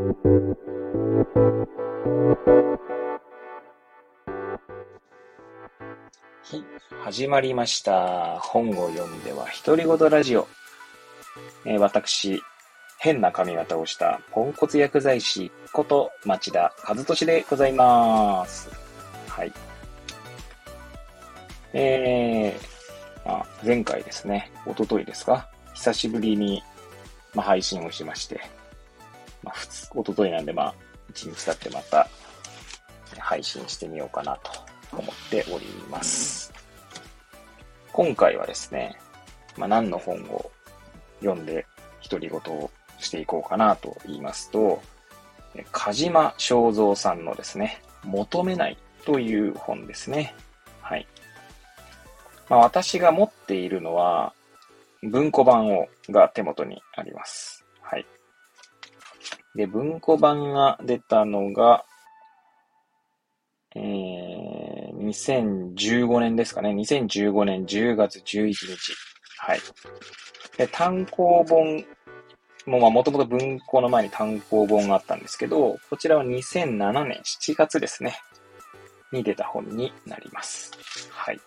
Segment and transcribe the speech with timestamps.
[0.00, 0.06] は
[6.56, 6.64] い、
[7.02, 8.38] 始まりました。
[8.40, 10.48] 本を読んでは独り言ラジオ。
[11.66, 12.42] えー、私、
[12.98, 18.70] 変な髪型をしたポンコツ薬剤師こと町田和俊でございます。
[19.28, 19.52] はい。
[21.74, 25.50] えー、あ、前回ですね、おとといですか？
[25.74, 26.62] 久しぶりに、
[27.34, 28.40] ま、配信をしまして、
[29.42, 29.54] まあ、
[29.94, 30.74] おとといなんで、まあ、
[31.10, 32.08] 一日経ってまた
[33.18, 34.52] 配信してみようかなと
[34.92, 36.52] 思っております。
[37.92, 38.98] 今回はですね、
[39.56, 40.50] まあ、何の本を
[41.20, 41.66] 読んで
[42.08, 44.80] 独り言をしていこうかなと言いますと、
[45.72, 50.34] 鹿島正蔵さんのですね、求めないという本ですね。
[50.80, 51.06] はい。
[52.48, 54.32] まあ、私が持っているのは、
[55.02, 57.64] 文庫版をが手元にあります。
[57.80, 58.06] はい。
[59.54, 61.84] で、文庫版が出たのが、
[63.74, 66.70] えー、2015年ですかね。
[66.70, 68.94] 2015年10月11日。
[69.38, 69.60] はい。
[70.56, 71.84] で、単行本
[72.66, 78.16] もうもともと文庫の前に単行本があったんですけど、こちらは2007年7月ですね。
[79.12, 80.70] に出た本になります。
[81.10, 81.40] はい。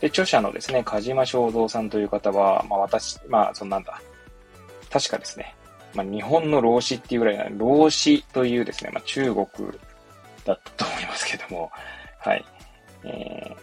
[0.00, 4.00] で、著者のですね、鹿島正蔵さんという方は、まあ私、まあそんなんだ。
[4.90, 5.54] 確かですね、
[5.96, 9.46] まあ日本の老子っていうぐらいな、老子というですね、まあ中国
[10.44, 11.70] だったと思いますけども、
[12.18, 12.44] はい。
[13.04, 13.54] え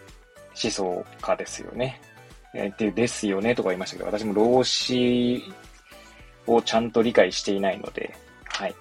[0.54, 2.02] ー、思想家ですよね。
[2.54, 5.44] えー、で、ですよねとか言いましたけど、私も老子
[6.48, 8.76] をちゃんと理解していないので、はい。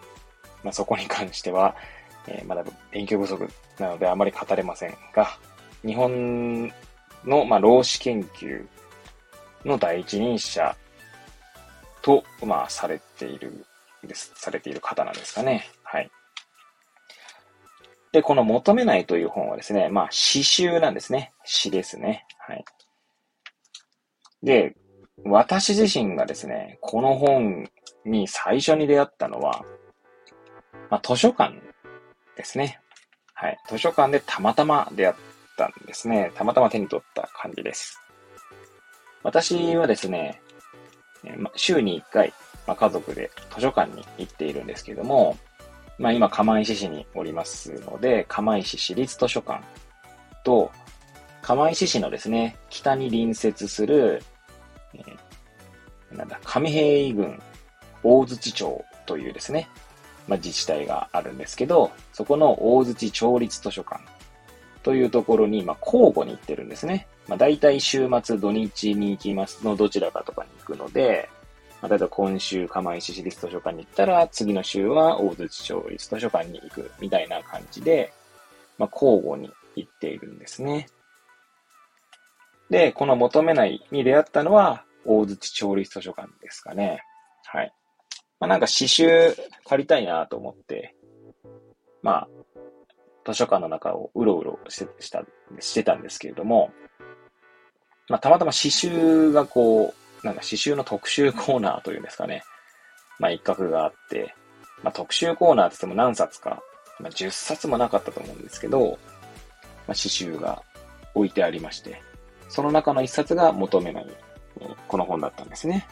[0.62, 1.74] まあ、そこに関しては、
[2.26, 5.36] えー、まだ勉強不足なのであまり語れませんが、
[5.84, 6.72] 日本
[7.24, 8.64] の、まあ、老子研究
[9.64, 10.76] の第一人者
[12.02, 13.64] と、まあ、されている、
[14.04, 15.70] です、されている方なんですかね。
[15.82, 16.10] はい。
[18.12, 21.32] で、この求めないという本はですね、まあ、詩集なんですね。
[21.44, 22.26] 詩ですね。
[22.38, 22.64] はい。
[24.42, 24.74] で、
[25.24, 27.68] 私自身がですね、この本
[28.04, 29.64] に最初に出会ったのは、
[30.90, 31.54] まあ、図書館
[32.36, 32.80] ですね。
[33.32, 33.58] はい。
[33.68, 35.16] 図書館でたまたま出会っ
[35.56, 36.32] たんですね。
[36.34, 37.98] たまたま手に取った感じです。
[39.22, 40.41] 私はですね、
[41.56, 42.32] 週に1回、
[42.66, 45.38] ま、家族で図書館に行っているんですけども、
[45.98, 49.62] まあ今、釜石市におりますので、釜石市立図書館
[50.44, 50.70] と、
[51.42, 54.22] 釜石市のですね、北に隣接する、
[54.94, 57.42] えー、なんだ、上平郡
[58.02, 59.68] 大槌町というですね、
[60.28, 64.00] まあ、自治体があるんですけど、そこの大槌町立図書館
[64.82, 67.06] というところに、ま、交互に行ってるんですね。
[67.28, 71.28] まあ、大体週末土日に行きますのどちらかとかに行くので、
[71.80, 78.12] まあ、例えば今週釜石市立図書館に行ったら、次の週は大槌町立図書館に行くみたいな感じで、
[78.78, 80.88] まあ、交互に行っているんですね。
[82.70, 87.02] で、この求めないに出会ったのは、大槌町立図書館ですかね。
[87.44, 87.72] はい。
[88.40, 90.94] まあ、なんか詩集借りたいなと思って、
[92.02, 92.28] まあ、
[93.24, 95.22] 図書館の中をうろうろしてした
[95.60, 96.72] してたんですけれども、
[98.08, 102.42] まあ、たまたま詩集がこう、なんか詩集の特集コーナーというんですかね。
[103.18, 104.34] まあ、一角があって、
[104.82, 106.62] まあ、特集コーナーって言っても何冊か、
[106.98, 108.98] まあ、10冊もなかったと思うんですけど、
[109.86, 110.62] まあ、詩集が
[111.14, 112.02] 置いてありまして、
[112.48, 114.06] その中の一冊が求めない、
[114.88, 115.86] この本だったんですね。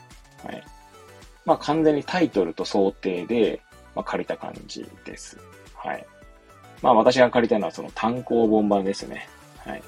[0.44, 0.62] はい。
[1.44, 3.62] まあ、完全にタイトルと想定で、
[3.94, 5.38] まあ、借りた感じです。
[5.74, 6.06] はい。
[6.82, 9.28] まあ私が借りたのはその単行本版ですね。
[9.58, 9.82] はい。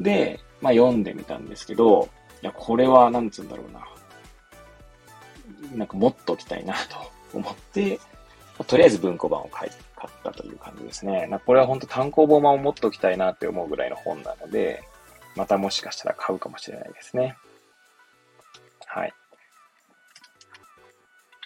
[0.00, 2.08] で、まあ読んでみたんですけど、
[2.42, 3.86] いや、これはなんつうんだろうな。
[5.76, 7.98] なんか持っときたいなと 思って、
[8.66, 11.28] とりあえず文庫版を買、買ったという感じですね。
[11.46, 14.82] これは本当単行本版を持っときたいなって思うぐらいの本なので、
[15.36, 17.36] またもしかしたら買うかもしれないですね。
[18.86, 19.12] はい。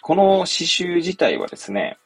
[0.01, 1.97] この刺繍自体はですね、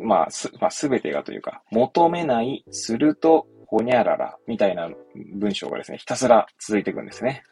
[0.00, 4.90] まあ、す、まあ、すべてがというか、求めない、すると、ほにゃらら、みたいな
[5.34, 7.44] 文章がですね、ひたすら続いていくんですね。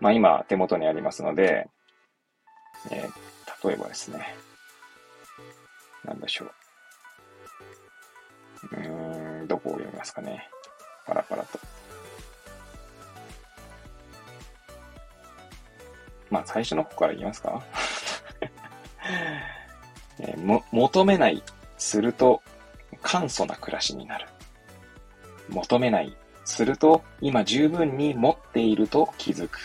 [0.00, 1.68] まあ、今、手元にありますので、
[2.90, 4.34] えー、例えばですね、
[6.04, 6.50] なんでしょう。
[8.72, 10.48] うーん、どこを読みますかね。
[11.06, 11.58] パラパラと。
[16.30, 17.62] まあ、最初の方から言いますか？
[20.22, 20.36] え、
[20.72, 21.42] 求めない、
[21.78, 22.42] すると、
[23.02, 24.26] 簡素な暮らしになる。
[25.48, 29.58] 求めない、すると、今十分に持っていると気づく。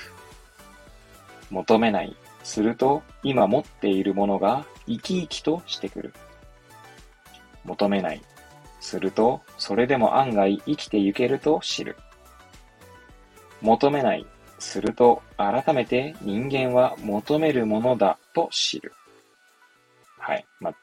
[1.50, 6.14] 求めない、すると、今持っているものが生き生きとしてくる。
[7.64, 8.22] 求めない。
[8.80, 11.98] すると、それでも案外生きてゆけると知る。
[13.62, 14.26] 求めない。
[14.60, 18.94] すると、改めて人間は求めるものだと知る。
[20.26, 20.46] はい。
[20.60, 20.74] ま、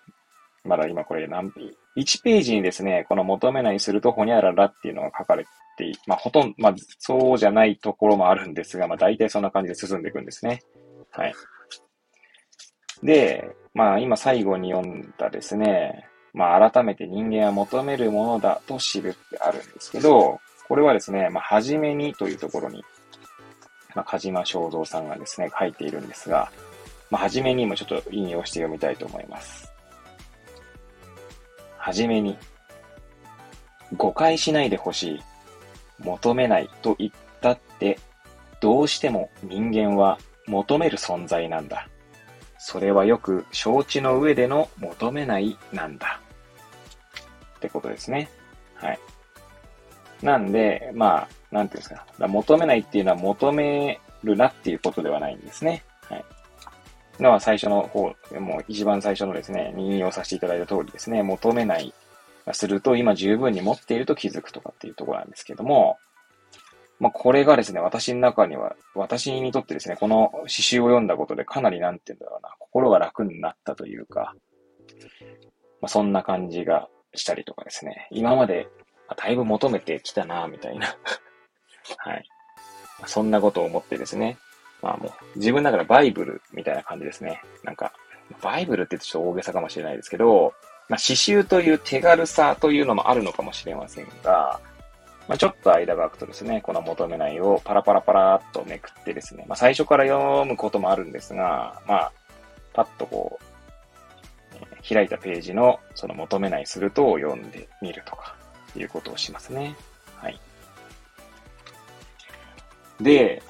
[0.64, 5.44] まだ今これ何ページ、1ページにですね、この求めないするとほにゃららっていうのが書かれ
[5.76, 10.62] て、まあ、ほとんど、まあ、そうじゃないところもあるんですが、まあ、大体そんな感じで進んでいくんですね。
[11.10, 11.34] はい。
[13.02, 20.38] で、まあ、今最後に読んだですね、まあ、改めて人間は求めるものだと知るってあるんですけど、
[20.68, 22.84] これはですね、まあ、はじめにというところに、
[23.96, 26.52] まあ、鹿島正蔵さんがですね、書いているんですが、
[27.12, 29.70] まあ、はじめにもちょっと引用して読みたいと思います。
[31.76, 32.38] はじめに、
[33.98, 35.20] 誤解しないでほしい。
[35.98, 37.10] 求めないと言っ
[37.42, 37.98] たって、
[38.60, 41.86] どうしても人間は求める存在なんだ。
[42.56, 46.18] それはよく承知の上での求めないなんだ。
[47.56, 48.30] ってことですね。
[48.76, 48.98] はい。
[50.22, 52.06] なんで、まあ、なんていうんですか。
[52.18, 55.84] か求めないっていうのは求めるなっていうことではないんですね。
[57.22, 61.94] のは最初の方、もう一番最初のですね、引用させていただいた通りですね、求めない
[62.46, 65.98] がすると今十分に持っていると気づくとかっていうところなんですけども、
[66.98, 74.34] まあ、これがですね、私の中には、私にとってですね、この詩集を読んだことでかなりなんて言うんだろうな、心が楽になったというか、
[75.80, 78.68] まあ、そんな感じがしたりとかですね、今まで
[79.16, 80.86] だいぶ求めてきたな、みたいな
[81.98, 82.24] はい。
[83.06, 84.38] そんなことを思ってですね、
[84.82, 87.40] まあもう、自分ながらバイブルみたいな感じですね。
[87.64, 87.92] なんか、
[88.42, 90.54] バイブルって言ってちょっと大げさかもしれないですけど、
[90.88, 94.60] まあ、刺繍という手軽さというのもあるのかもしれませんが、
[95.28, 102.12] まあ、ちょっと間が空くとですね、この求めないをパラパラパラっとめくってですね、まあ、最初から読むこともあるんですが、まあ、
[102.72, 103.52] パッとこう、
[104.86, 108.34] 開いたページのその求めないするとを読んでみるとか、
[108.76, 109.76] いうことをしますね。
[110.16, 110.40] はい。
[113.00, 113.42] で、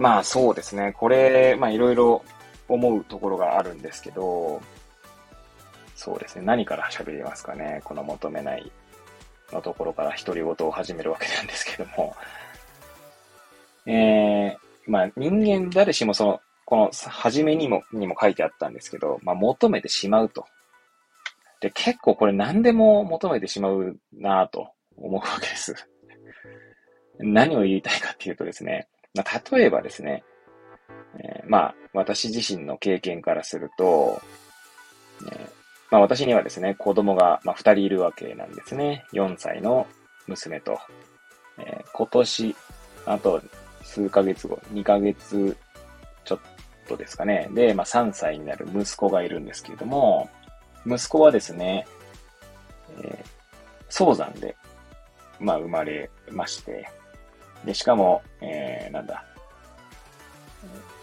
[0.00, 0.94] まあそうですね。
[0.96, 2.24] これ、まあいろいろ
[2.68, 4.58] 思うところがあるんですけど、
[5.94, 6.42] そうですね。
[6.46, 7.82] 何から喋りますかね。
[7.84, 8.72] この求めない
[9.52, 12.16] のところから独り言を始めるわけなんですけども。
[13.84, 20.46] えー、まあ人間誰しもその、この初めにも、にも書いてあったんですけど、まあ求めてしまうと。
[21.60, 25.74] で、結構これ何でも求めてしまうなぁと思うわけです。
[27.18, 30.24] 何を言いたいかっていうとですね、まあ、例えばですね、
[31.18, 34.20] えー、まあ、私自身の経験からすると、
[35.26, 35.50] えー、
[35.90, 39.04] まあ、私にはですね、子供が、まあ、二人いるわけなんですね。
[39.12, 39.86] 4歳の
[40.28, 40.78] 娘と、
[41.58, 42.56] えー、今年、
[43.06, 43.42] あと
[43.82, 45.56] 数ヶ月後、2ヶ月
[46.24, 46.38] ちょっ
[46.88, 47.48] とですかね。
[47.52, 50.30] で、まあ、3歳になる息子がいるんですけれども、
[50.86, 51.86] 息子はですね、
[53.02, 53.26] えー、
[53.88, 54.56] 早産で、
[55.40, 56.88] まあ、生まれまして、
[57.64, 59.24] で、しかも、えー、なんだ、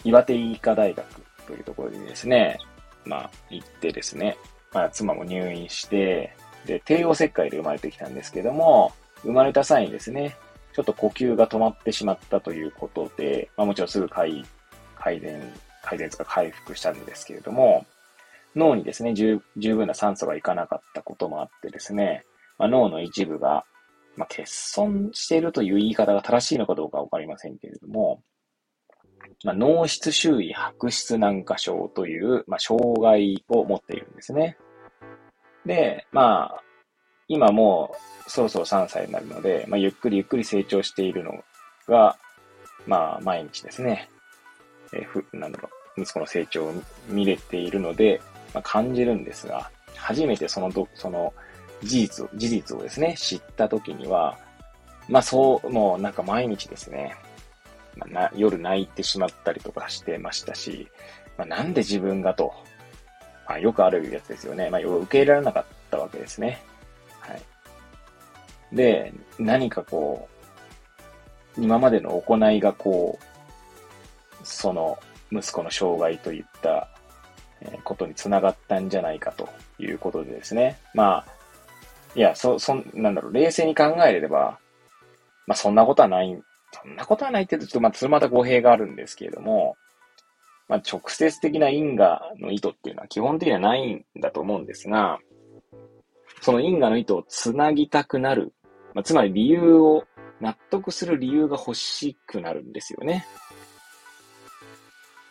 [0.04, 1.06] 岩手医科大学
[1.46, 2.60] というところにですね、
[3.06, 4.38] まあ、行ってですね、
[4.74, 8.92] まあ、妻も入院して、で、帝王切開で生まれてきたんですけども、
[9.24, 10.36] 生まれた際にですね、
[10.74, 14.46] ちょっと呼吸が止まってしまったということで、まあもちろんすぐ改
[14.96, 15.42] 改善、
[15.84, 17.86] 改善とか回復したんですけれども、
[18.56, 22.26] 脳にですね、十分な酸素がいかなかったこともあってですね、
[22.58, 23.66] まあ、脳の一部が
[24.18, 28.22] まあ、欠損しているという言い方が正しいのかどうかわかりませんけれども、
[29.44, 34.58] まあ、脳室周囲白質軟化症という、まあ、障害を持っているんですね。
[35.66, 36.64] で、まあ、
[37.28, 37.96] 今も
[38.26, 41.44] うそろそろ3歳になるので、まあ、ゆっくりゆっくり成長しているの
[41.88, 42.18] が、
[42.88, 44.10] まあ、毎日ですね、
[44.94, 46.74] え、ふ、なんだろう、息子の成長を
[47.10, 48.22] 見れているので、
[48.54, 51.34] まあ、感じるんですが、初めてそのど、その、
[51.84, 54.38] 事実を、事実をですね、知った時には、
[55.08, 57.16] まあそう、もうなんか毎日ですね、
[57.96, 60.88] まあ、な夜泣いてしまったりとかしてましたし、
[61.38, 62.54] まあ、なんで自分がと、
[63.48, 64.70] まあ、よくあるやつですよね。
[64.70, 66.62] まあ、受け入れられなかったわけですね。
[67.20, 67.42] はい。
[68.76, 70.28] で、何かこ
[71.58, 73.26] う、今までの行いがこう、
[74.44, 74.98] その
[75.32, 76.88] 息子の障害といった
[77.84, 80.80] ことにつながったんじゃないかということでですね。
[80.94, 81.37] まあ、
[82.18, 84.60] いや、そ、そ、なんだろう、冷静に考えれば、
[85.46, 89.78] まあ、そんなことはない、そんなことはないって言うと、ちょっとまあ、それまた語弊があるんですけれども、
[90.68, 95.20] まあ、直接的な因果の意図っていうのは基本的にはないんだと思うんですが、
[96.42, 98.52] その因果の意図をつなぎたくなる。
[98.96, 100.04] まあ、つまり理由を、
[100.40, 103.26] 納得する理由が欲しくなるんですよね。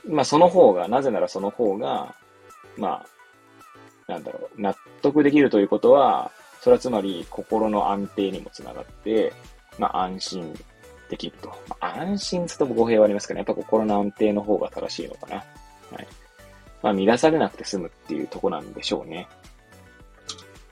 [0.05, 2.15] まあその方が、なぜならその方が、
[2.77, 3.05] ま
[4.09, 6.33] あ、なんだろう、納得できるということは、
[6.67, 9.33] それはつまり心の安定にもつながって、
[9.79, 10.53] まあ安心
[11.09, 11.49] できると。
[11.69, 15.37] まあ、安心つとも語弊はありますけど、ね、やっぱ心の安定の方が正しいのかな。
[15.37, 15.43] は
[16.03, 16.09] い。
[16.83, 19.29] まあ乱されなくて済むっていうとこなんでしょうね。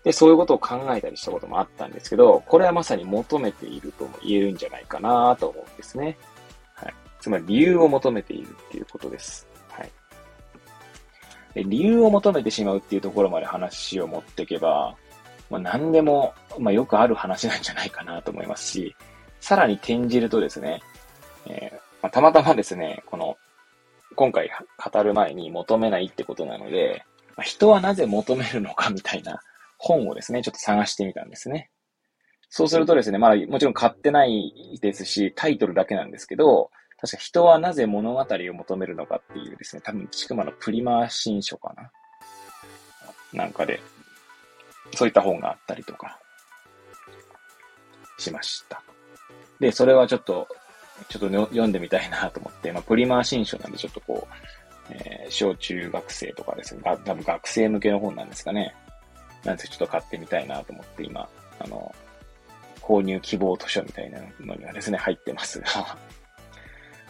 [0.02, 6.18] で、そういうことを考えたりしたこともあったんですけど、これはまさに求めているとも言えるんじゃないかなと思うんですね。
[6.74, 6.94] はい。
[7.20, 9.46] つまり理由を求めているっていうことです。
[9.68, 9.92] はい。
[11.54, 14.96] で理由を求めてしまうっていうところまで話を持っていけば、
[15.54, 18.96] まあ、何でも、まあ、よくある話なんじゃないかなと思いますし、
[19.40, 20.82] さらに転じるとですね、
[21.46, 23.36] えー、まあ、たまたまですね、この、
[24.16, 24.50] 今回
[24.92, 27.04] 語る前に求めないってことなので、
[27.36, 29.40] まあ、人はなぜ求めるのかみたいな
[29.78, 31.70] 本をですね、ちょっと探してみたんですね。
[32.48, 36.70] そうするとですね、まあもちろん買ってないですし、タイトルだけなんですけど、
[37.00, 41.90] 確か人はなぜ物語を求めるのかっていうですね、多分、ちくまのプリマー新書かな
[43.32, 43.80] なんかで、
[44.92, 46.18] そういった本があったりとか、
[48.18, 48.82] しました。
[49.60, 50.48] で、それはちょっと、
[51.08, 54.34] ちょっと読んでみたいなと思って、まあ、プリマー新書なんでちょっとこう、
[54.90, 58.74] えー、小中学生とかですね、多分学生向けの本なんですかね。
[59.44, 61.94] なんでちょっと買ってみたいなと思って今、あの、
[62.80, 65.66] 購入希望図書みたいなのにはですね、入ってますが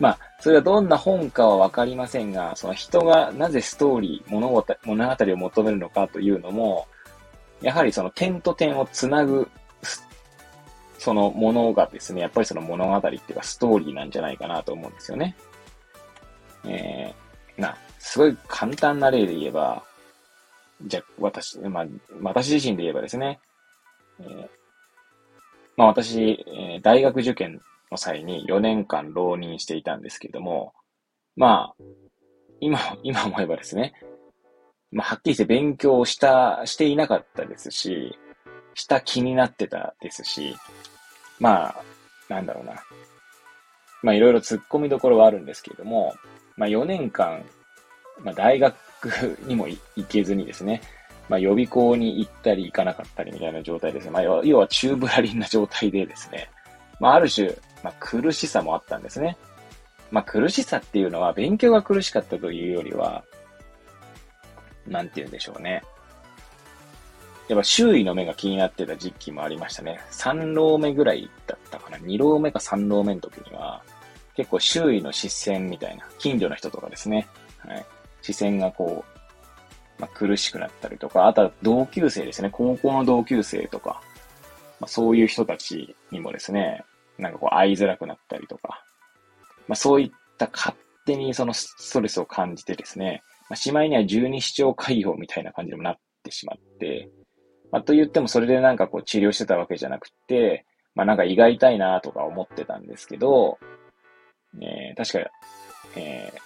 [0.01, 6.89] まあ、それはどんな本かはわかりませんが、その人がなぜストーリー、物語を求めるのかというのも、
[7.65, 9.49] やはりその点と点をつなぐ、
[10.99, 15.35] そのものがですね、やっぱりその物語っていうかストーリーなんじゃないかなと思うんですよね。
[16.67, 19.83] えー、な、すごい簡単な例で言えば、
[20.83, 21.87] じゃ、私、まあ、
[22.23, 23.41] 私自身で言えばですね、
[24.21, 24.49] えー、
[25.77, 30.75] まあ私、えー、大学受験の際に4年間浪人していたんですけれども、
[31.35, 31.85] まあ、
[32.61, 33.95] 今、今思えばですね、
[34.95, 38.17] まあ、はっきりして勉強した、していなかったですし、
[38.75, 40.55] した気になってたですし、
[41.41, 41.77] まあ、
[42.29, 42.75] なんだろうな。
[44.03, 46.15] まあ、いろいろ突っ込みどころはあるんですけれども、
[46.57, 47.45] まあ、4年間、
[48.21, 48.77] まあ、大学
[49.47, 50.81] にも行けずにですね、
[51.29, 54.11] まあ、予備校に行ったり行かなかったりみたいな状態ですね。
[54.13, 56.51] まあ、要は中ぶらりんな状態でですね、
[57.01, 57.49] まあ、ある種、
[57.83, 59.37] まあ、苦しさもあったんですね。
[60.13, 63.25] まあ、苦しさっていうのは、勉強が苦しかったというよりは、
[64.87, 65.83] なんて言うんでしょうね。
[67.49, 70.01] やっぱ周囲の目が気になってた時期もありましたね。
[70.13, 71.99] 3浪目ぐらいだったかな。
[71.99, 73.83] 2浪目か3浪目の時には、
[74.35, 77.29] 結構周囲の視線みたいな、近所の人とかですね。
[77.59, 77.85] はい。
[78.23, 82.49] 視線がこう、まあ、苦しくなったりとか、あとは同級生ですね。
[82.51, 84.01] 高校の同級生とか、
[84.81, 86.83] まあ、そういう人たちにもですね、
[87.19, 88.83] なんかこう会いづらくなったりとか、
[89.69, 90.75] まあ、そういった勝
[91.05, 97.11] 手にそのストレスを感じてですね、まあ、しまいには十二指腸潰瘍みたいな感じにもなってしまって、
[97.71, 103.59] まあ、と言ってもそれでなんかこう治療してたわけじゃなくて、まあなんか胃が痛いなとか思ってたんですけど、
[104.61, 105.31] えー、確か、
[105.97, 106.39] えー、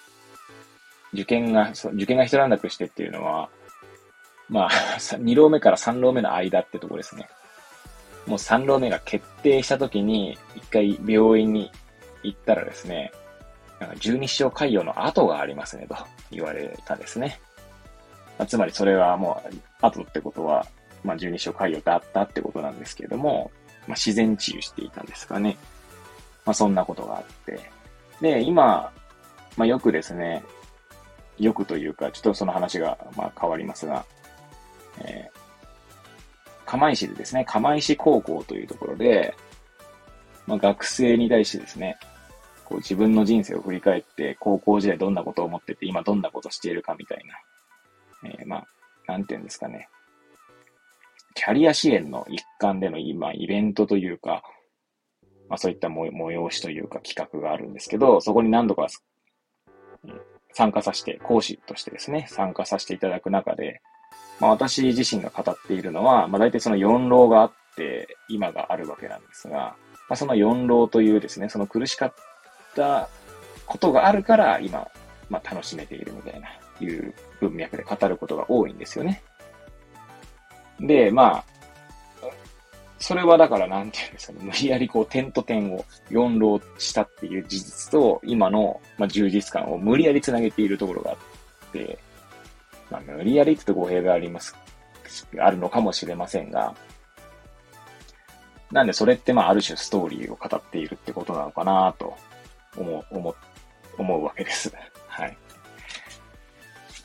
[1.13, 3.51] 受験が、受験が一段落してっていうのは、
[4.49, 7.29] まあ、 2浪目から3浪目の間ってとこですね。
[8.27, 11.71] もう3浪目が決定した時に、一回病院に
[12.23, 13.13] 行ったらですね、
[14.01, 15.97] 十二指腸潰瘍の後がありますね、と
[16.31, 17.41] 言われたですね。
[18.47, 20.67] つまりそれはもう、後ってことは、
[21.05, 23.51] まあ、十二指腸潰瘍があったってことなんですけれども、
[23.87, 25.57] まあ、自然治癒していたんですかね。
[26.45, 27.61] まあ、そんなことがあって。
[28.21, 28.93] で、今、
[29.57, 30.43] まあ、よくですね、
[31.39, 34.05] よくというか、ちょっとその話が、まあ、変わりますが、
[35.01, 35.39] えー、
[36.67, 39.35] 釜石でですね、釜石高校というところで、
[40.47, 41.99] まあ、学生に対してですね、
[42.69, 47.25] こう自分の人生を振り返って、高校時代どんなことを思ってて、今どんなことしているかみたい
[48.23, 48.67] な、えー、まあ、
[49.07, 49.89] なんていうんですかね。
[51.35, 54.43] キャリア支援の一環での今、イベントというか、
[55.49, 58.89] まあそういった催しというか企画があるんですけど、そこに何度か、
[60.53, 63.81] 参加させて、講師としてですね、参加させていただく中で、
[64.41, 69.75] まあ私自身が語っているのは、まあ大体その4浪があって、今があるわけなんですが、
[70.11, 72.15] まあその4浪というですね、その苦しかっ
[72.71, 73.09] った
[73.67, 74.87] ことがあるから、今、
[75.29, 76.49] まあ、楽しめているみたいな、
[76.81, 79.23] いう文脈で語ることが多いんですよね。
[80.81, 81.45] で、まあ、
[82.99, 91.99] それはだからなんていうんですかね、無理やりこう点と点を4浪したっていう事実と、今の、まあ、充実感を無理やり繋げているところがあって、
[92.91, 94.57] まあ、無理やりって言うと語弊があります、
[95.39, 96.75] あるのかもしれませんが、
[98.73, 102.17] なんでそれってまあある種ストーリーを語っているってことなのかなと
[102.79, 103.37] 思う、思う、
[103.99, 104.73] 思うわけです。
[105.09, 105.37] はい。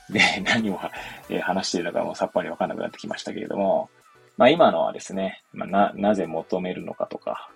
[0.09, 0.79] で、 何を、
[1.29, 3.89] え、話しているのかもさっぱりわかんなくなってきましたけれども、
[4.37, 7.49] まあ今のはですね、まあ、な、なぜ求めるのかとか、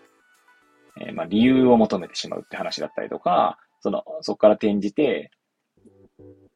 [0.99, 5.31] えー、まあ理由を求めてしまうって話だったりとか、その、そこから転じて、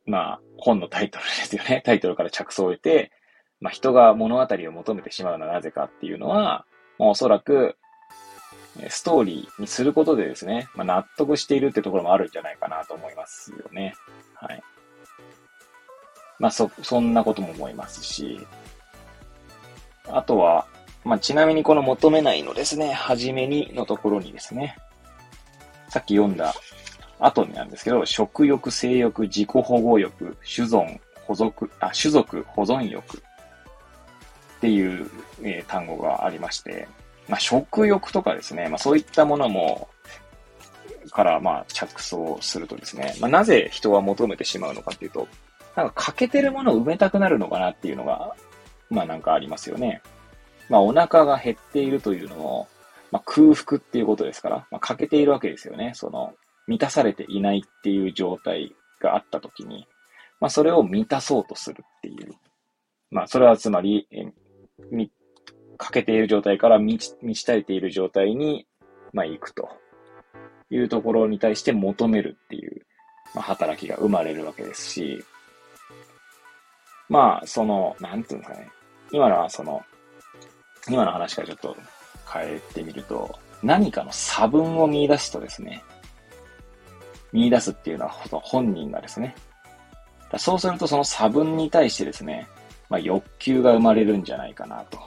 [0.06, 1.82] まあ本のタイトルですよね。
[1.86, 3.12] タイトルから着想を得て、
[3.60, 6.66] まあ人が物語を求めてしまうのはなぜかっていうのは、
[6.98, 7.78] まあ、おそらく、
[8.90, 13.96] ストーリーにすることでですね、まあ、納得しているってところもあるんじゃないかなと思いますよね。
[14.34, 14.64] はい。
[16.40, 18.40] まあ、そ、そんなことも思いますし、
[20.08, 20.66] あとは、
[21.04, 24.78] まあ、ちなみにこの求めないのですね、はじめにのところにですね、
[25.90, 26.54] さっき読んだ
[27.20, 33.22] 後になんですけど、食欲、性欲、自己保護欲、種存、保属、あ、種族、保存欲っ
[34.60, 35.10] ていう、
[35.44, 36.88] えー、単語がありまして、
[37.28, 39.90] まあ、食欲とかですね、まあ、そういったものも、
[41.12, 45.28] からまあ着想するとですね、まあ、なぜ人は求めてしまうのかっていうと、
[45.76, 48.36] なんか欠けてるものを埋めたくなるのかなっていうのが、
[48.90, 50.02] まあなんかありますよね。
[50.70, 52.68] まあお腹が減っているというのも、
[53.12, 55.92] まあ空腹っていうことですから、まあ欠けているわけですよね。
[55.96, 56.34] その、
[56.68, 59.88] 満たされていないっていう状態があったときに、
[60.40, 62.34] まあそれを満たそうとするっていう。
[63.10, 64.26] まあそれはつまり、え、
[65.82, 68.68] 欠けている状態から満ち満ち足りている状態に、
[69.14, 69.70] まあ行くと。
[70.72, 72.82] いうところに対して求めるっていう、
[73.36, 75.24] まあ、働きが生まれるわけですし、
[77.10, 78.70] まあ、その、なんていうんですかね。
[79.12, 79.82] 今のはその、
[80.90, 81.76] 今の話からちょっと
[82.34, 85.84] 変えてみると、何かの差分を見出すとですね、
[87.34, 89.36] 見出すっていうのは本人がですね、
[90.38, 92.48] そうするとその差分に対してですね、
[92.90, 95.00] まあ、欲求が生まれるんじゃないかなと。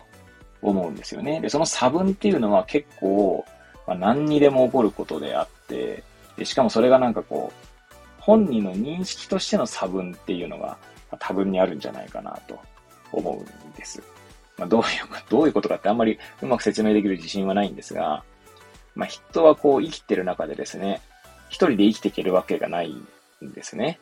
[0.64, 1.40] 思うんですよね。
[1.40, 3.44] で、その差分っていうのは結構、
[3.86, 6.02] まあ、何にでも起こることであって、
[6.36, 7.66] でしかもそれがなんかこう、
[8.18, 10.78] 本人の認識としての差分っていうのが
[11.18, 12.58] 多分にあるんじゃないかなと
[13.12, 14.02] 思うんです。
[14.56, 14.88] まあ、どういう、
[15.28, 18.24] どういうことかってあんまりうまく説明できる自信はないんですが、
[18.94, 21.02] まあ、人はこう生きてる中でですね、
[21.48, 23.98] 一人で生きていけるわけがないんですね。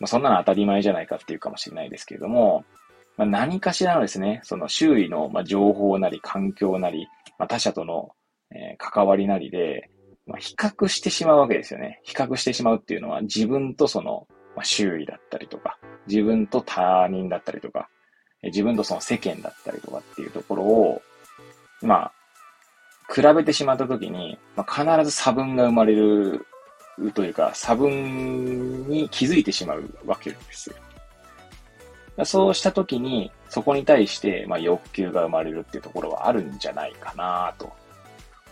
[0.00, 2.64] まあ、そんなの当たり前じゃないかっていうかもしれないですけれども、
[3.16, 8.10] まあ、何かしらのですね、その周囲の情報なり環境なり、まあ、他者との、
[8.78, 9.90] 関わりなりで、
[10.26, 12.00] まあ、比較してしまうわけですよね。
[12.02, 14.26] 比較してしまうっていうのは自分とその、
[14.62, 17.88] 周囲だったりとか、自分と他人だったりとか、
[18.42, 21.02] 自分とその世間だったりとかっていうところを、
[21.82, 22.12] まあ、
[23.12, 26.46] 比べてしまったときに、まあ、必ず差分が生まれる
[27.14, 30.76] というか、差分に気づいてしまうわけですよ。
[32.24, 37.72] そうしたときに、そこに対して、まあ、欲求が生まれるっていうところはあるんじゃないかなと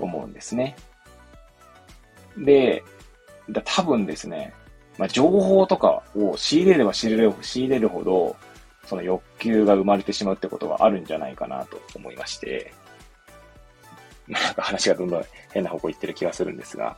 [0.01, 0.77] 思うんですね。
[2.37, 2.83] で、
[3.65, 4.53] 多分ですね、
[4.99, 8.37] まあ、情報とかを仕入れれば仕入れる仕入れるほど、
[8.85, 12.73] その欲求が生まれてしまうってことがあるんじゃないかなと思いまして、
[14.29, 16.97] なんか話がどんどん変な方向行ってる気がするんですが、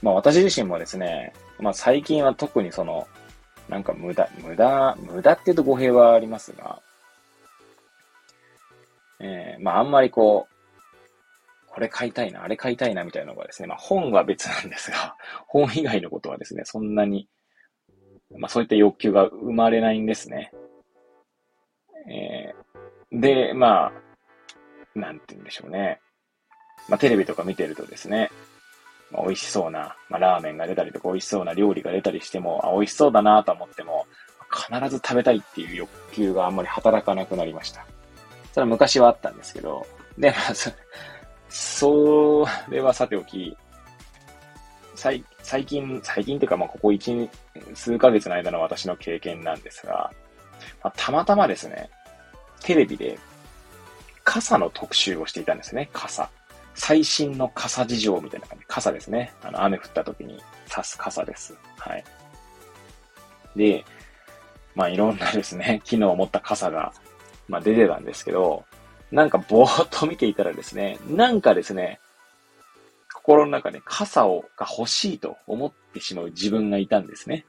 [0.00, 3.06] まあ私自身もですね、まあ最近は特にその、
[3.68, 6.80] なんか無駄、無駄、無駄って言うと語弊はありますが、
[9.20, 10.52] えー、まああんまりこう、
[11.68, 15.16] これ買いたいな、あれ買いたいな、みたいなのがですね、まあ本は別なんですが、
[15.48, 17.28] 本以外のことはですね、そんなに、
[18.36, 20.52] まあそういった欲求が生まれないんですね。
[22.08, 23.92] えー、で、まあ、
[24.98, 26.00] なんて言うんでしょうね。
[26.88, 28.30] まあテレビとか見てるとですね、
[29.12, 34.06] まあ、美味しそうな、まあラーメンが出たりとか美味しそうな料理が出たりしても、あ、美味しそうだなと思っても、
[34.50, 37.86] 必ず食べたいっていう欲求があんまり働かなくなりました。
[38.52, 39.86] それは昔はあったんですけど、
[40.18, 40.54] で、まあ、
[41.48, 43.56] それはさておき、
[44.94, 47.28] 最最近、最近っていうか、まあ、ここ一、
[47.74, 50.12] 数ヶ月の間の私の経験なんですが、
[50.82, 51.90] まあ、たまたまですね、
[52.62, 53.18] テレビで
[54.24, 56.30] 傘の特集をしていたんですね、傘。
[56.74, 58.64] 最新の傘事情みたいな感じ。
[58.66, 59.32] 傘ですね。
[59.42, 61.56] あの、雨降った時に差す傘です。
[61.78, 62.04] はい。
[63.56, 63.84] で、
[64.74, 66.92] まあ、いろんなですね、 機能を持った傘が、
[67.48, 68.64] まあ、出てたんですけど、
[69.10, 72.00] なんかぼーっと見ていたらですね、なんかですね、
[73.12, 77.44] 心の中で傘をが欲しいと思ってしまう自分がいたんですね。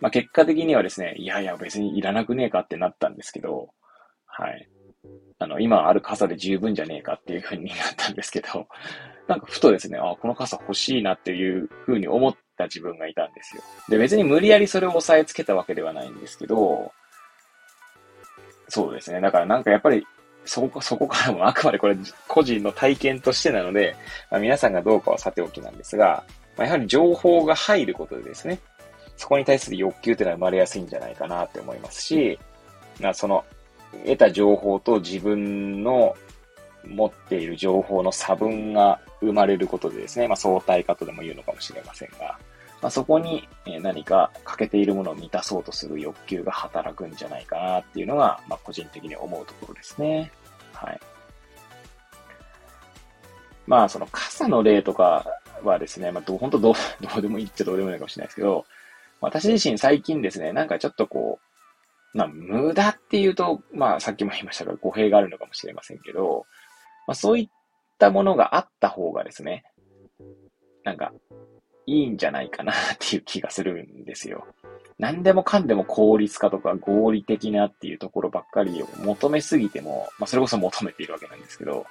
[0.00, 3.70] まあ、結果的にはですね、いやいや別にいらなくねえかってなったんですけど、
[4.26, 4.68] はい。
[5.38, 8.68] あの、今ある傘で十分じゃねえかっていう風になったんですけど、
[9.26, 13.62] なんかふとですね、あ、この傘欲しいなっていう風に思った自分がいたんですよ。
[13.88, 16.92] で、別に無理やりそれを押さえつけたわけではないんですけど、
[18.68, 19.20] そうですね。
[19.20, 20.06] だからなんかやっぱり
[20.44, 21.96] そこ、そこからも あくまでこれ
[22.28, 23.96] 個人の体験としてなので、
[24.30, 26.24] まあ、皆さんがどうかはさておきなんですが、
[26.56, 28.58] まあ、やはり情報が入ることでですね、
[29.16, 32.38] そこに対する欲求っていうのは生まれやすいんじゃないかなって思いますし、
[33.00, 33.44] まあ、その、
[34.04, 36.16] 得た情報と自分の
[36.86, 42.38] 持っている情報の差分が生まれることでですね、まあ、相対化とでも言うのかもしれませんが、
[42.80, 43.46] まあ、そこに
[43.82, 50.30] 何か欠けているものを満たそうとする欲求が働くんじゃないかなっていうのが、まあ、個人的に思うところですね。
[50.72, 51.00] はい。
[53.66, 55.24] まあ、その傘の例とか
[55.62, 58.64] はですね、まあ、ど、本当どう、 どうでもいいっちゃどうでもいいかもしれないですけど、
[59.20, 61.49] 私自身最近ですね、なんかちょっとこう、
[62.12, 66.46] まあ、無駄っていうと、まあ、さっきも言いましたが、語弊があるのかもしれませんけど、
[67.06, 67.48] まあ、そういっ
[67.98, 69.64] たものがあった方がですね、
[70.84, 71.12] なんか、
[71.86, 74.46] いいんじゃないかなっていう気がするんですよ。
[74.98, 81.86] 何でもかんでも効率化とか合理的なっていうところばっかりを求めすぎても、まあそれこそ求めているわけなんですけど、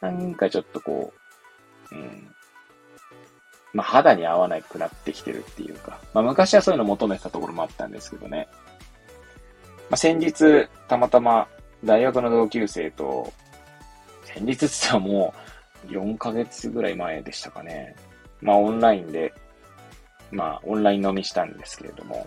[0.00, 1.14] なんかちょっとこ
[1.90, 2.30] う、うん、
[3.72, 8.48] まあ肌に合わなくなってきてるっていうか、まあ昔はそういうの求めてたところもあったんですけどね。
[9.88, 11.46] まあ先日、たまたま
[11.84, 13.32] 大学の同級生と、
[14.24, 15.34] 先日って言ったらも
[15.88, 17.94] う4ヶ月ぐらい前でしたかね。
[18.40, 19.32] まあオンラインで、
[20.30, 22.26] まあオンライン飲みしたんですけれども、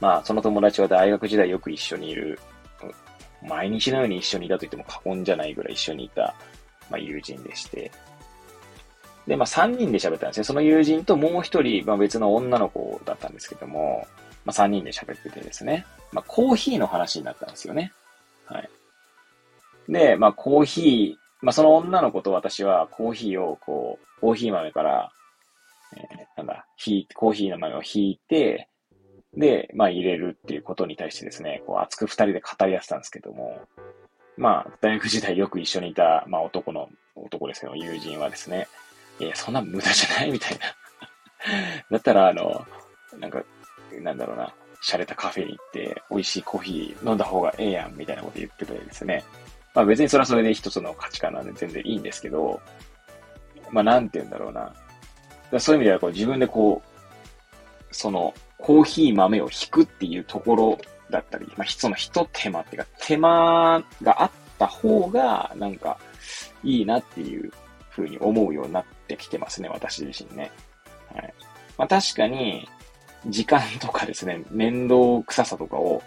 [0.00, 2.38] まあその友達は大学時代よく一緒にいる、
[3.42, 6.34] 毎日のように一緒にいたと言っても過言じゃないぐらい一緒にいた、
[6.90, 7.90] まあ友人でして、
[9.26, 10.44] で、まあ3人で喋ったんですね。
[10.44, 14.06] その友人ともう一人、まあ別の女の子だったんですけども、
[14.48, 17.92] まあ3人で喋っててですね、まあコーヒーの話になったんですよね。
[18.46, 18.70] はい。
[19.90, 25.12] で、まあコーヒー、まあその女の子と私はコーヒーをこう、コーヒー豆から、
[25.98, 28.70] えー、なんだ、ひ、コーヒーの豆をひいて、
[29.36, 33.60] で、まあ入れるっていうことに対してですね、こう熱く二人で語り合ってたんですけども、
[34.38, 38.66] まあ、大学時代よく一緒にいた、まあ男の、男ですけど、友人はですね、
[39.20, 40.66] いや、そんな無駄じゃないみたいな。
[41.90, 42.66] だったら、あの、
[43.18, 43.42] なんか、
[44.04, 49.24] なんだろうな、洒落たカフェに行って、美味しいコーヒー飲んだ方がええやん、みたいなこと言っててですね。
[49.74, 52.60] まあ別にそれはそれで一つの価値観なんで全然いいんですけど、
[53.70, 54.74] まあ、なんて言うんだろうな。
[55.60, 60.78] そういう意味ではこう自分でこう、その、コーヒー豆を引くっていうところ
[61.10, 65.98] だったり、まあ、その一手間っていうか、手間があった方が、なんか、
[66.64, 67.50] いいなっていう
[67.90, 70.50] ふうに思うようになってきてますね、私自身ね。
[71.14, 71.34] はい。
[71.78, 72.68] まあ、確かに、
[73.28, 76.02] 時間とかですね、 面倒くさとかを、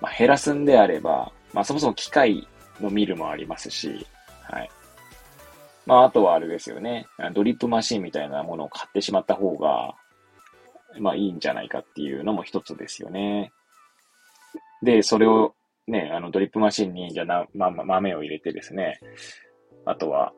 [0.00, 2.46] まあ、減らすんであれば、まあ、そもそも機械
[2.80, 4.06] の見るもありますし、
[4.42, 4.70] はい。
[5.86, 7.06] まあ、あとはあれですよね。
[7.32, 9.94] ドリップマシンみたいなものを買ってしまった方が、
[10.98, 13.52] まあいいんじゃないかっていうのも一つですよね。
[14.82, 15.54] で、それを
[15.86, 19.00] ね、あのドリップマシンに、じゃな、ま、豆を入れてですね、
[19.84, 20.32] あとは、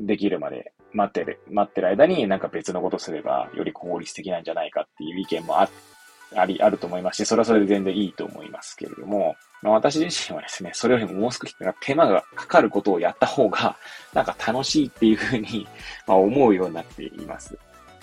[0.00, 5.68] できるまで待ってる、待ってる間になんか別のことすればより効率的なんじゃないかっていう意見もあ
[6.34, 13.76] あり、あると思いますし、それはそれで全然いいと思いますけれども、まあ、私自身はですね、それよりももう少し手間がかかることをやった方が、
[14.12, 15.66] なんか楽しいっていうふうに、
[16.06, 17.54] まあ、思うようになっています。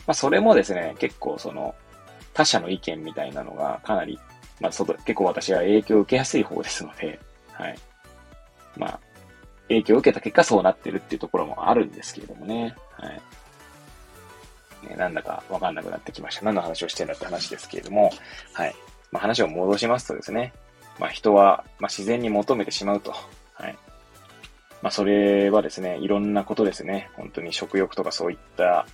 [0.06, 1.75] まあ、それもですね、結構その、
[2.34, 4.19] 他者の意見みたいなのがかなり、
[4.60, 7.19] まあ、外、結構私は影響を受けやすい方ですので、
[7.51, 7.77] はい。
[8.77, 8.99] まあ、
[9.67, 12.75] 影響を受けた結果そうなってるっていうところもあるんですけれどもね。
[12.97, 13.21] はい。
[14.97, 16.45] なんだかわかんなくなってきました。
[16.45, 18.12] 何の話をしてるんだって話ですけれども、
[18.53, 18.75] はい。
[19.12, 20.53] まあ、話を戻しますとですね、
[20.99, 23.13] まあ、人は、まあ、自然に求めてしまうと。
[23.53, 23.77] はい。
[24.82, 27.10] まあ、それはですね、いろんなことですね。
[27.15, 28.86] 本当に食欲とかそういった、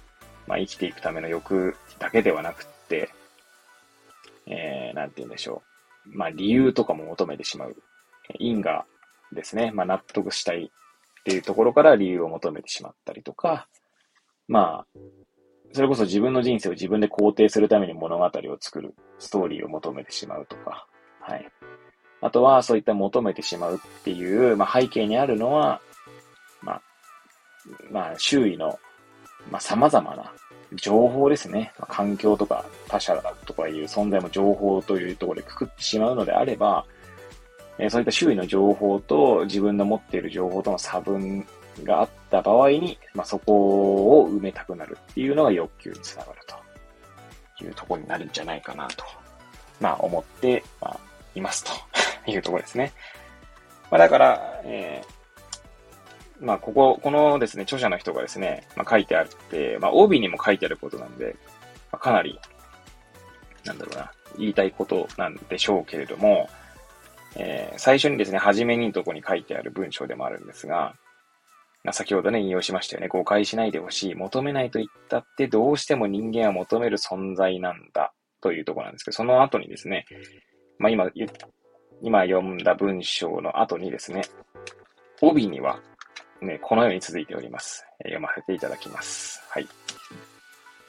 [0.48, 3.10] まあ、生きていくための欲だけではなくって、
[4.46, 5.64] えー、なんて言うんでしょ
[6.06, 6.18] う。
[6.18, 7.76] まあ、理由とかも求めてしまう。
[8.38, 8.86] 因果
[9.32, 9.72] ですね。
[9.72, 13.68] まあ、納得したいっていうところから理由を求めてしまったりとか、
[14.50, 15.00] まあ、
[15.72, 20.88] それこそ自分の人生を自分で肯定するために物語を作る、ストーリーを求めてしまうとか、
[21.22, 21.48] はい。
[22.22, 25.80] あとは、そういった求めてしまうっていう、まあ、背景にあるのは、
[26.62, 26.82] まあ、
[27.92, 28.80] まあ、周囲の、
[29.52, 30.34] まあ、様々な
[30.74, 31.72] 情報ですね。
[31.78, 36.86] まあ、環境とか他者だとかいう存在も情報というところでくくってしまうのであれば、
[37.78, 41.46] えー、そういった周囲の情報と自分の持っている情報との差分
[41.84, 46.40] があった場合に、まあ、そこを埋めたくなるっていうのが欲求につながる
[47.58, 49.06] というところになるんじゃないかなと、
[49.80, 51.00] まあ、思って、まあ、
[51.36, 51.72] いますと
[52.32, 52.94] いうところですね。
[53.92, 61.36] まあ、だから、えー、まあ、ここ、このですね、著者の人がですね、まあ、書いてあって、まあ、帯にも書いてあることなんで、
[61.92, 62.40] まあ、かなり、
[63.66, 66.50] なんだろうな、言いたいことなんでしょうけれども、
[67.36, 70.96] えー、最初にですね、初めにのとこに書いてある文章でもあるんですが、
[71.92, 73.08] 先ほどね、引用しましたよね。
[73.08, 74.16] 誤解しないでほしい。
[74.16, 78.14] 求めないと言ったってどうしても人間は求める存在なんだ。
[78.42, 80.06] というところなんですけど、その後にですね、
[80.78, 81.10] まあ今、
[82.02, 84.24] 今読んだ文章の後にですね、
[85.22, 85.80] 帯には、
[86.42, 87.86] ね、このように続いております。
[88.04, 89.44] 読ませていただきます。
[89.50, 89.68] はい。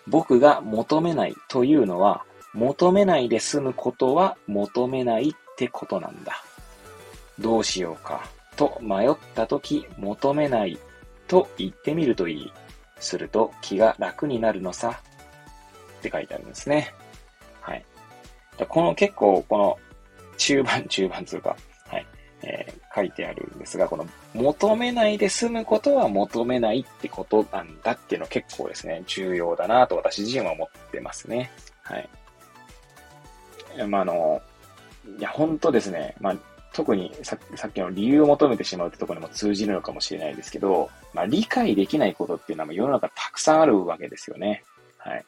[0.07, 6.43] 僕が求めないというのは、求めないで済むことは求めないってことなんだ。
[7.39, 8.29] どうしようか
[8.61, 10.79] と迷った時、求めない
[11.27, 12.53] と言ってみるといい。
[13.03, 15.01] すると気が楽になるのさ。
[15.99, 16.93] って書いてあるんですね。
[17.63, 17.85] はい。
[18.69, 19.79] この結構、この
[20.37, 21.57] 中盤、中盤つうか、
[21.89, 22.07] はい。
[22.43, 31.51] えー、書いてあるんですが、この求めないで済むことは求めないってことなんだっていうの結構ですね、重要だなと私自身は思ってますね。
[31.83, 32.09] はい。
[33.89, 34.43] まあ、あの、
[35.19, 36.37] いや、本当ですね、まあ、
[36.73, 44.63] 特にさっきの理由を求めてしまうってところにも通じるのかもしれないですけど、まあ、理解できないことっていうのは世の中たくさんあるわけですよね。
[44.99, 45.25] はい。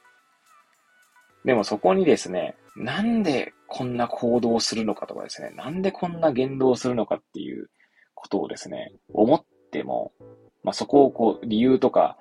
[1.45, 7.69] でもそこにですね、なんでこんな行動をするのかとかですね、なんでこんな言動をするのかっていう
[8.15, 10.13] ことをですね、思っても、
[10.63, 12.17] まあ、そこをこう理由とか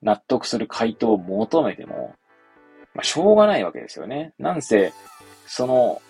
[0.00, 2.14] 納得する回答を求めても、
[2.94, 4.32] まあ、しょうがないわけですよね。
[4.38, 4.92] なんせ、
[5.46, 6.00] その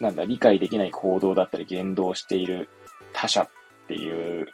[0.00, 2.68] なんだ、理解できない行動だったり言動している
[3.12, 3.48] 他者っ
[3.86, 4.48] ていう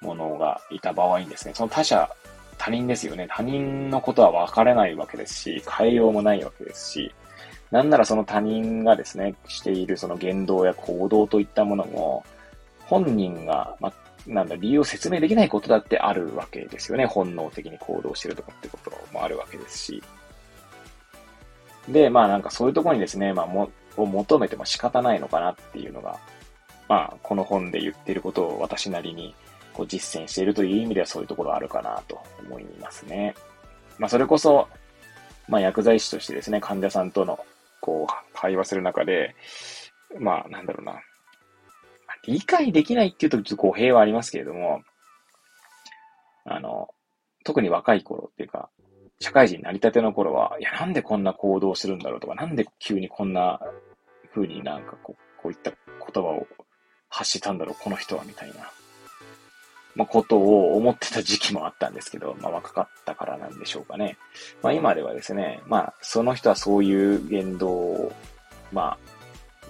[0.00, 2.08] ものがいた場合にですね、その他者、
[2.56, 3.26] 他人ですよね。
[3.30, 7.14] 他人のことは分からないわけですし、変えようもないわけですし、
[7.70, 12.24] なんならその他人がですね、しているその言動や行動といったものも、
[12.86, 13.92] 本人が、ま、
[14.26, 17.06] なんだ、理由を説明できないことだってあるわけですよね。
[17.06, 20.02] 本能的に行動してるとかってこともあるわけですし。
[21.88, 26.18] で、まあなんかそういうところにですね、まあも、を求めても仕方ないのかなっていうのが、
[26.88, 29.34] まあ、この本で言ってることを私なりに
[29.74, 33.34] こう実践しているという意味ではそういうところあるかなと思いますね。
[33.98, 34.68] まあ、それこそ、
[35.48, 37.38] まあ、薬剤師としてですね、患者さんとの、
[37.80, 39.34] こう、会話する中で、
[40.18, 41.00] まあ、なんだろうな。
[42.24, 44.82] 理解できないっていうとちょっと語弊はありますけれども、
[46.44, 46.88] あの、
[47.44, 48.70] 特に若い頃っていうか、
[49.20, 53.60] 社会人になりたての頃は、いや、なんでこんな行動するんだろうとか、なんで急にこんな
[54.38, 56.46] 風になんかこう、こういった言葉を
[57.08, 58.70] 発したんだろう、この人は、みたいな、
[59.94, 64.16] まあ、ことを思ってた時期もあったんですけど、まあ、若かったからなんでしょうかね。
[64.62, 68.12] まあ、今ではですね、まあ、その人はそういう言動を、
[68.72, 68.98] まあ、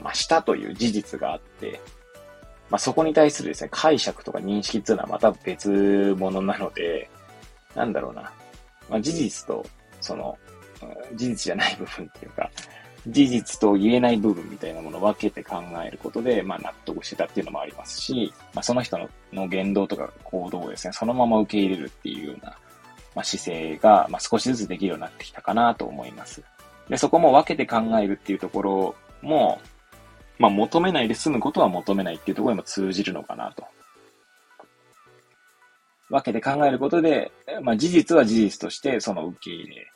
[0.03, 1.81] まあ、したという事実があって、
[2.71, 7.09] まあ、そこに対するですね、解釈とか認識っていうのはまた別物なので、
[7.75, 8.31] なんだろうな。
[8.91, 9.65] まあ、事実と、
[10.01, 10.39] その、
[11.15, 12.51] 事実じゃない部分っていうか、
[13.07, 22.57] 事実と言えない部分みたいなものを分けて考えることで、まあ納得してたっていうのもありますし、まあその人のの言動とか行動をですね、そのまま受け入れるっていうような、
[23.15, 26.43] まあ、姿勢が、まあ少しずつできるようになってきたかなと思います。
[26.89, 29.61] で、そこも分けて考えるっていうところも、
[30.39, 33.65] まあ求めないで済むことは求めないっていうところにも通じるのかなと
[36.11, 37.31] 分けて考えることで、
[37.63, 39.91] まあ事実は事実としてその受け入れ、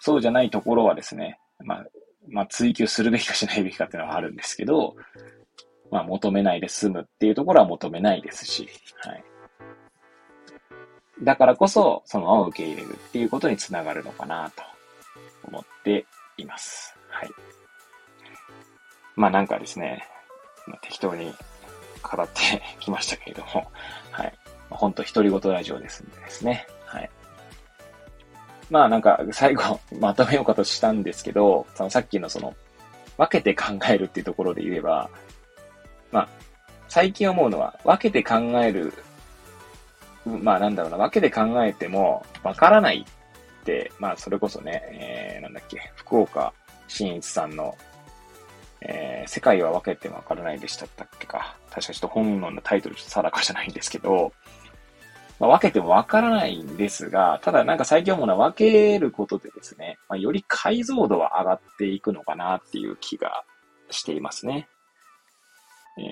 [0.00, 1.86] そうじゃないところはですね、まあ、
[2.28, 4.96] まあ追求するべきかしないべきかっていうのはあるんですけど、
[5.90, 8.68] まあ求めないで済むっていうところは求めないですし、
[9.02, 9.24] はい。
[11.22, 14.62] だからこそ、そのまま受け入れるっていうことにつながるのかなと
[15.44, 16.94] 思っています。
[17.08, 17.30] はい。
[19.14, 20.06] まあなんかですね、
[20.66, 21.32] まあ、適当に
[22.02, 23.70] 語ってきましたけれども、
[24.10, 24.32] はい。
[24.68, 26.66] ほんと独り言ラジオですんでですね。
[28.70, 32.54] まあなんか最後まとめようかとしたんですけど、そのさっきのその
[33.16, 35.08] 分けて考えるっていうところで言えば、
[36.10, 36.28] まあ
[36.88, 38.92] 最近思うのは分けて考える、
[40.24, 46.52] まあなんだろうな、分けて考えてもわからないって、まあそれこそね、えー、なんだっけ、福岡
[46.88, 47.76] 新一さんの
[48.82, 51.56] えー、世界は分けてもわからないでしたっけか。
[51.70, 54.32] 確かちょっと本のタイトルちょっと定かじゃないんですけど、
[55.38, 63.44] まあ、分けてもわからないんですが、ただなんか最近思うのは分けることでですね、まあ、より解像度は上がっていくのかなっていう気が
[63.90, 64.68] していますね。
[65.98, 66.02] え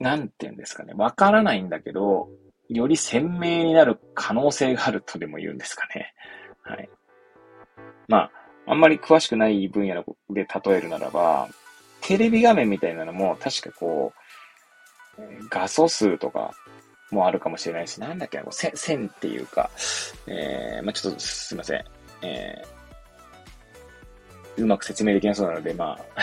[0.00, 0.92] ー、なんて言うんですかね。
[0.96, 2.28] わからないんだけど、
[2.68, 6.14] より鮮明になる可能性があるとでも言うんですかね。
[6.62, 6.88] はい。
[8.06, 8.30] まあ、
[8.66, 11.48] あんまり詳しくない分野で例えるならば、
[12.00, 14.12] テレビ画面みたいなのも確かこ
[15.18, 16.54] う、画素数とか
[17.10, 19.70] もあるかもしれないし、なんだっけな、こう線線っていうか、
[20.26, 21.84] えー、まあ、ちょっとすいません。
[22.22, 26.22] えー、うまく説明できなそうなので、まあ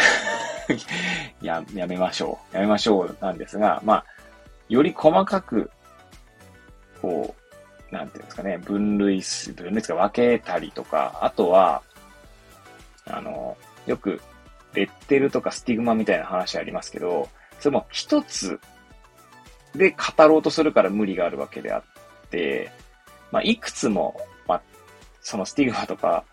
[1.41, 2.55] や、やめましょう。
[2.55, 4.05] やめましょうなんですが、まあ、
[4.69, 5.69] より細かく、
[7.01, 7.35] こ
[7.91, 11.81] う、なんていうんですかね、分類す、分類か分けたりとか、あとは、
[13.05, 14.21] あの、よく、
[14.73, 18.59] レッテルとかスティグマみたいな話ありますけど、それも一つ
[19.77, 22.71] で語ろうとするから無理があるわけであって、
[23.31, 24.15] まあ、いくつも、
[24.47, 24.61] まあ、
[25.21, 26.23] そのスティグマとか、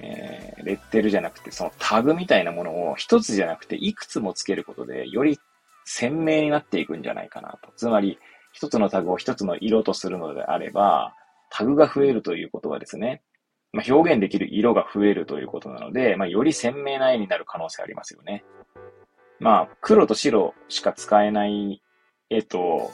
[0.00, 5.38] えー、レッテルじゃなくて、そのタグみたいなものを一つじゃなくていくつもつけることで、より
[5.84, 7.72] 鮮明になっていくんじゃないかなと。
[7.76, 8.18] つまり、
[8.52, 11.14] 一つのタグを一つの色とするのであれば、
[11.50, 13.22] タグが増えるということはですね、
[13.72, 18.44] まあ、表現できる色が増えるということなので、まあ、より鮮明な絵になる可能性ありますよね。
[19.40, 21.82] まあ、黒と白しか使えない
[22.36, 22.90] 絵と、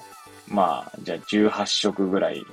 [0.48, 2.44] まあ、じゃあ18色ぐらい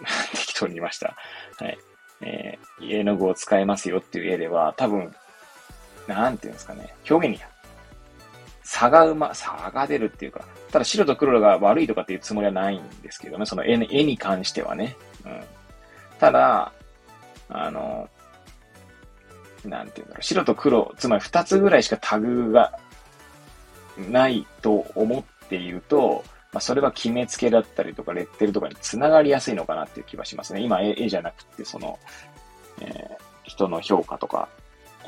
[0.32, 1.16] 適当に言いました。
[1.58, 1.78] はい。
[2.20, 5.14] えー、絵の具を使えますよっていう絵では、多分、
[6.06, 7.44] なんていうんですかね、表現に
[8.62, 14.96] 差がうま、差が出るっていうか、ただ白と黒が悪いとかっていうつもりはないんですけどね、その絵絵に関してはね。
[15.24, 15.44] うん。
[16.18, 16.72] ただ、
[17.48, 18.08] あの、
[19.64, 22.78] なんていうんだろう、白と黒、つまり二つぐらいしかタグが
[24.10, 30.60] ないと思っっていると、まあ、それは決めつけだったりとか、レッテルとかにつながりやすいのかなっていう気はしますね。
[30.60, 31.98] 今、絵絵じゃなくて、その、
[32.80, 34.48] えー、人の評価とか、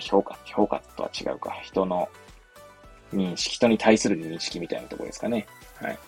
[0.00, 2.08] 評価、評価とは違うか、人の
[3.14, 5.46] 認識、人に対する認識みたいなところですかね。
[5.80, 5.92] はい。
[5.92, 6.00] ま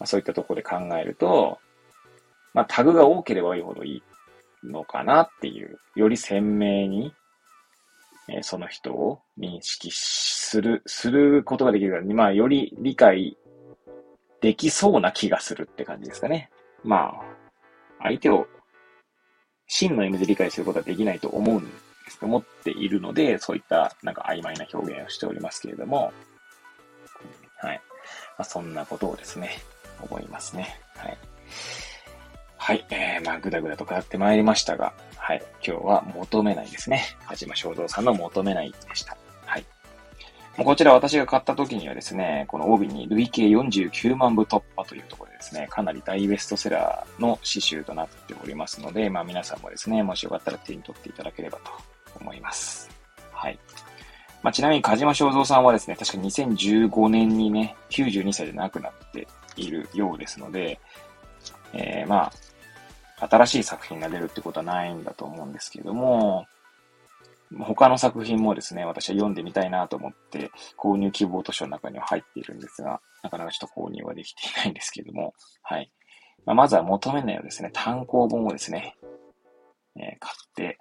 [0.00, 1.58] あ、そういったところで考えると、
[2.54, 4.02] まあ、タグが多ければ多いほどいい
[4.66, 7.12] のかなっていう、より鮮明に、
[8.28, 13.36] えー、その人を認識する、することができるから、まあ、より理解
[14.40, 16.50] できそうな気がするって感じですかね。
[16.82, 17.22] まあ、
[18.02, 18.46] 相手を
[19.66, 21.70] 真の意味で理解することはできないと思うんで
[22.10, 26.12] す思っているので、そういったなんか曖昧な表現をしておりますけれども、
[27.58, 27.80] はい。
[28.36, 29.50] まあ、そんなことをですね、
[30.00, 30.80] 思いますね。
[30.96, 31.18] はい。
[32.56, 32.86] はい。
[32.90, 35.42] えー、まあ、ぐだぐだと語ってまいりましたが、はい。
[35.64, 37.02] 今日は求めないですね。
[37.24, 39.16] はじま正道さんの求めないでした。
[40.56, 51.70] こちら私が買った時にはですね、この帯に累計49万部突破というところでですね、かなり大ベストセラーの刺繍となっておりますので、まあ皆さんもですね、もしよかったら手に取っていただければと
[52.20, 52.90] 思います。
[53.32, 53.58] はい。
[54.42, 60.78] まあ、ちなみに、梶間正蔵さんはですね、確か2015年にね、92歳で亡くなっているようですので、
[61.72, 62.32] えー、ま
[63.18, 66.46] あ、新しい作品が出るってことはないんだと思うんですけども、
[67.58, 75.90] 他の作品もですね、私は読んでみたいなと思って、購入希望図書の中には入っているんですが、なかなかちょっと購入はできていないんですけれども、はい。
[76.46, 78.96] まあ、まずは求めないをですね、単行本をですね、
[79.96, 80.78] えー、買って、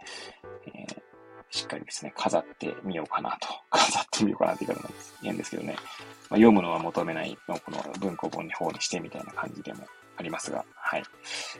[0.68, 1.02] えー、
[1.50, 3.48] しっかりですね、飾ってみようかなと。
[3.72, 5.18] 飾ってみようかなって言い方なんです。
[5.24, 5.74] 言うんですけどね。
[5.74, 5.84] まあ、
[6.36, 9.86] 読むのは求めないのこの文庫本に方にしてみたいな感じでも
[10.18, 11.02] ありますが、はい。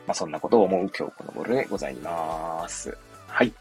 [0.06, 2.96] まあ、そんなことを思う今日この頃でございます。
[3.28, 3.54] はい。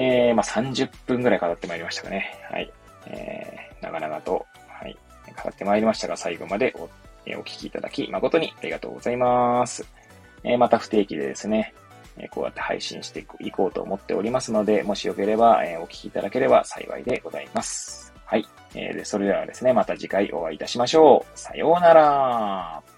[0.00, 2.32] えー、まあ、30分ぐらい語ってまいりましたかね。
[2.48, 2.72] はい。
[3.08, 4.96] えー、長々と、はい。
[5.42, 6.88] 語ってまいりましたが、最後までお、
[7.26, 9.84] えー、お聞きいただき誠にありがとうございます。
[10.44, 11.74] えー、また不定期でですね、
[12.16, 18.12] えこうやって配信していこうと思っておりますので、もしよければ、えお聞きいただければ幸いでございます。
[18.24, 18.46] はい。
[18.74, 21.38] えー、それではですね、また次回お会いいたしましょう。
[21.38, 22.97] さようなら。